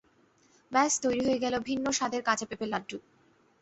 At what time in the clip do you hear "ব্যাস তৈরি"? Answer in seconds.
0.71-1.21